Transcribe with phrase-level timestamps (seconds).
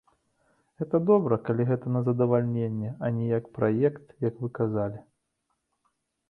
[0.81, 4.99] Гэта добра, калі гэта на задавальненне, а не як праект, як вы сказалі.